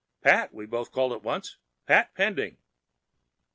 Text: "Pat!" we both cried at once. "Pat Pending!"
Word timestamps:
"Pat!" 0.23 0.51
we 0.51 0.65
both 0.65 0.91
cried 0.91 1.11
at 1.11 1.21
once. 1.21 1.57
"Pat 1.85 2.15
Pending!" 2.15 2.57